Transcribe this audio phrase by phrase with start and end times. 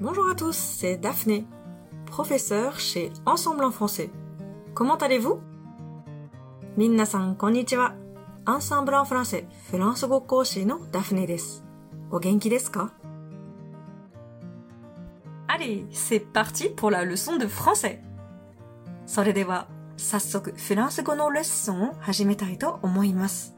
[0.00, 1.46] Bonjour à tous, c'est Daphné,
[2.06, 4.10] professeure chez Ensemble en français.
[4.74, 5.40] Comment allez-vous
[6.76, 7.94] みんなさん、こんにちは。
[8.44, 11.64] アンサンブルen français フランス語講師のダフネです。
[12.10, 12.92] お元気ですか
[15.48, 18.00] Allez, c'est parti pour la leçon de français.
[19.06, 23.56] それでは、早速フランス語のレッスンを始めたいと思います。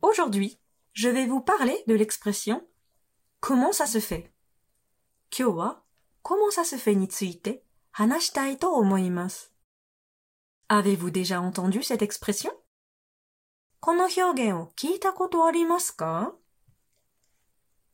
[0.00, 0.58] Aujourd'hui,
[0.94, 2.62] je vais vous parler de l'expression
[3.40, 4.32] comment ça se fait
[5.36, 5.82] 今日は
[6.22, 9.52] comment ça se fait について話したいと思います。
[10.68, 12.52] Avez-vous déjà entendu cette expression
[13.80, 16.34] この表現を聞いたことありますか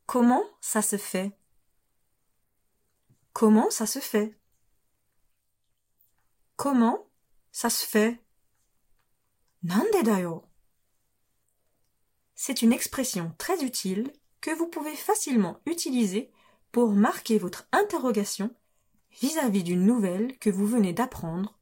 [0.05, 1.31] Comment ça se fait
[3.33, 4.37] Comment ça se fait
[6.55, 7.07] Comment
[7.51, 8.21] ça se fait
[9.63, 10.43] なんでだよ
[12.35, 16.31] C'est une expression très utile que vous pouvez facilement utiliser
[16.71, 18.51] pour marquer votre interrogation
[19.11, 21.57] vis-à-vis d'une nouvelle que vous venez d'apprendre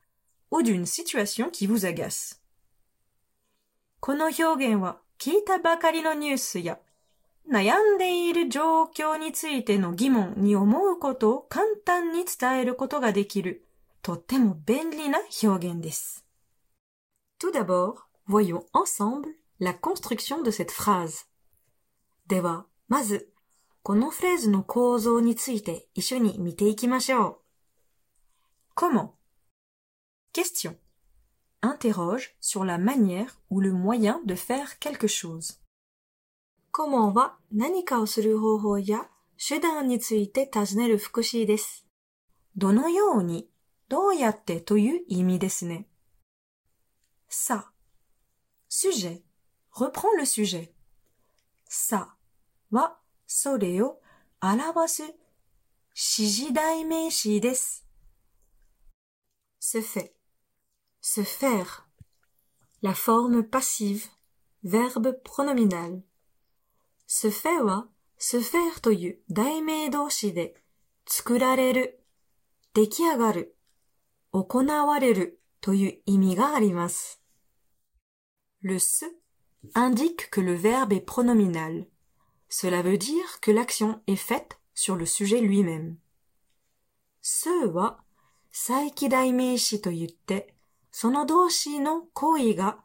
[0.52, 2.42] ou d'une situation qui vous agace.
[4.00, 6.80] この表現は聞いたばかりのニュースや
[7.50, 13.66] 悩んでいる状況についての疑問に思うことを簡単に伝えることができる
[14.02, 16.26] とっても便利な表現です。
[17.40, 17.96] Tout d'abord,
[18.28, 21.26] voyons ensemble la construction de cette phrase.
[22.28, 23.30] では、まず、
[23.84, 27.38] このフレーズの構造について一緒に見ていきましょう。
[28.76, 29.12] Comment
[30.34, 30.76] Question.
[31.62, 35.60] Interroge sur la manière ou le moyen de faire quelque chose.
[36.72, 39.08] Comment は何かをする方法や
[39.38, 41.86] 手段について尋ねる副詞です。
[42.58, 43.50] どのように、
[43.88, 45.88] どうやってという意味ですね。
[47.30, 47.66] ça.
[48.70, 49.24] Sujet.
[49.74, 50.72] Reprends le sujet.
[51.70, 52.08] ça
[52.72, 52.98] は
[53.30, 54.00] それを
[54.42, 55.18] 表す指
[56.30, 57.86] 示代名詞です。
[59.60, 60.14] se fait.
[61.02, 61.86] Se faire.
[62.82, 64.10] La forme passive.
[64.64, 66.02] Verbe pronominal.
[67.08, 70.56] se fait は se faire という題名動詞で
[71.08, 72.04] 作られる、
[72.74, 73.56] 出来上がる、
[74.32, 77.22] 行われるという意味があります。
[78.62, 79.06] Le se
[79.76, 81.88] indique que le verbe est pronominal.
[82.53, 85.99] Cela veut dire que l'action est faite sur le sujet lui-même.
[87.23, 88.01] すは、
[88.51, 90.53] 再起代名詞と言って、
[90.91, 92.79] その動詞の行為が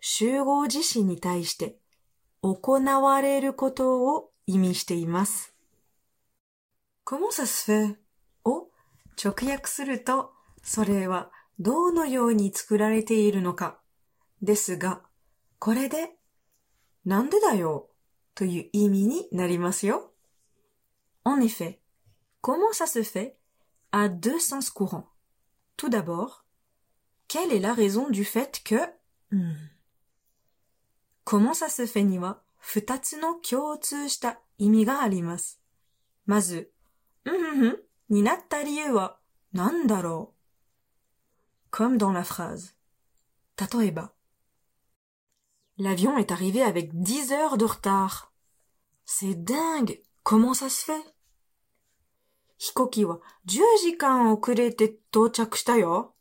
[0.00, 1.76] 集合辞詞に対して
[2.42, 5.54] 行われることを意味しています。
[7.04, 7.96] comment ça se fait?
[8.44, 8.68] を
[9.22, 10.32] 直訳すると、
[10.62, 13.78] それはどのように作られているのか。
[14.42, 15.02] ですが、
[15.60, 16.16] これで、
[17.04, 17.90] なんでだよ
[18.35, 20.13] という意味になりますよ。
[21.25, 21.79] En effet,
[22.41, 23.37] comment ça se fait
[23.91, 25.07] a deux sens courants.
[25.77, 26.45] Tout d'abord,
[27.27, 28.75] quelle est la raison du fait que...
[29.31, 29.53] Hmm.
[31.23, 35.61] comment ça se fait には二つの共通した意味があります。
[36.25, 36.71] まず、
[37.25, 39.17] うんふんふんになった理由は
[39.53, 40.39] 何だろう
[41.71, 42.73] Comme dans la phrase.
[43.57, 44.11] 例えば、
[45.77, 48.33] L'avion est arrivé avec 10 heures de retard.
[49.05, 50.01] C'est dingue!
[50.23, 51.15] Comment ça se fait?
[52.57, 56.13] 飛行機は10時間遅れて到着したよ。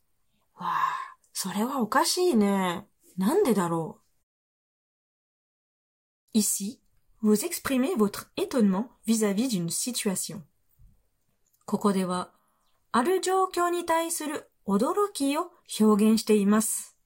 [0.55, 2.87] わあ、それはおかしいね。
[3.17, 3.99] なんでだろ
[6.35, 6.81] う Ici,
[7.21, 10.43] vous exprimez votre étonnement vis-à-vis d'une situation.
[11.67, 12.31] ここでは、
[12.93, 15.51] ある状況に対する驚きを
[15.81, 16.97] 表現しています。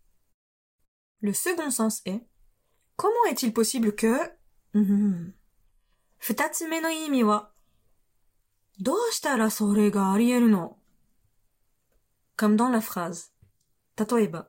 [1.23, 2.21] Le second sens est
[2.97, 4.33] Comment est-il possible que
[4.75, 5.35] うん
[6.19, 7.51] 二つ目の意味は
[8.81, 10.77] どうしたらそれがあり得るの
[12.37, 13.31] Comme dans la phrase.
[13.97, 14.49] 例えば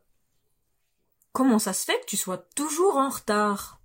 [1.33, 3.77] Comment ça se fait que tu sois toujours en retard?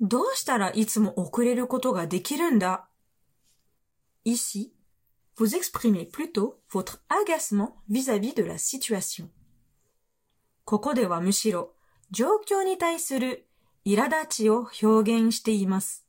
[0.00, 2.88] どうしたらいつも遅れることができるんだ
[4.24, 4.72] Ici,
[5.36, 9.28] vous exprimez plutôt votre agacement vis-à-vis de la situation.
[10.64, 11.73] ここではむしろ
[12.10, 13.46] 状況に対する
[13.86, 16.06] 苛立ちを表現しています。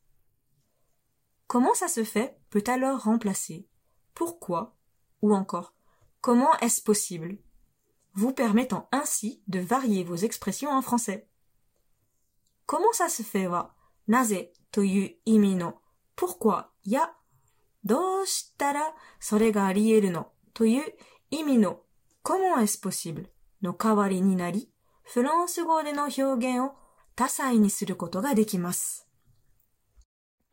[1.47, 3.67] Comment ça se fait peut alors remplacer
[4.13, 4.73] pourquoi
[5.21, 5.73] ou encore
[6.21, 7.37] comment est-ce possible,
[8.13, 11.27] vous permettant ainsi de varier vos expressions en français.
[12.65, 13.71] Comment ça se fait は
[14.07, 15.81] なぜという意味の
[16.15, 17.11] pourquoi や
[17.83, 20.93] どうしたらそれがあり得るのという
[21.31, 21.81] 意味の
[22.23, 23.27] comment est-ce possible
[23.61, 24.69] の代わりになり、
[25.05, 26.75] フランス語での表現を
[27.15, 29.07] 多彩にすることができます。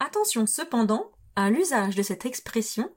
[0.00, 2.90] Attention cependant, à l'usage de cette expression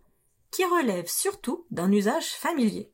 [0.51, 2.89] qui relève surtout d'un usage familier.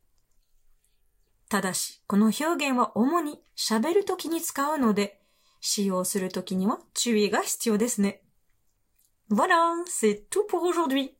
[1.49, 5.21] ただし、この表現は主に喋るときに使うので、
[5.61, 8.21] 使用するときには注意が必要ですね。
[9.29, 11.15] Voilà, c'est tout pour aujourd'hui.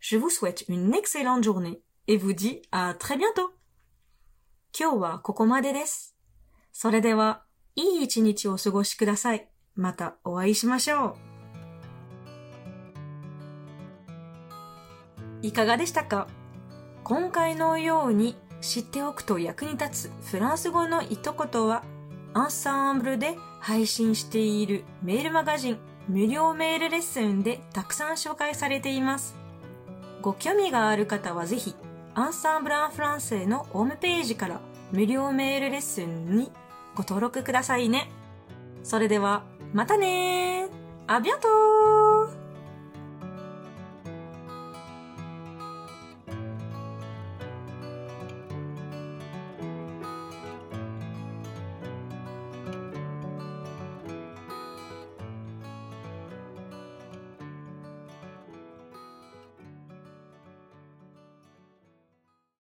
[0.00, 3.50] Je vous souhaite une excellente journée et vous dis à très bientôt.
[4.78, 6.16] 今日はここまでです。
[6.71, 7.43] それでは、
[7.75, 9.47] いい一日をお過ごしください。
[9.75, 11.17] またお会いしましょ
[15.41, 15.47] う。
[15.47, 16.27] いかがでしたか？
[17.03, 21.83] 今回のように知っておくと役に立つフランス語の一言は、
[22.33, 25.77] アンサンブルで配信しているメールマガジン
[26.07, 29.35] 無料メールレッスンでたくさん紹介されています。
[30.21, 31.75] ご興味がある方はぜひ、
[32.13, 36.51] アンサンブル・アン・フランセのホームページから無料メールレッスンに
[36.95, 38.09] ご登録くださいね。
[38.83, 39.43] それでは、
[39.73, 42.00] またねーあ、ビアントー